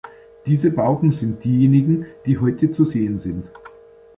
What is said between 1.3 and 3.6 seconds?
diejenigen, die heute zu sehen sind.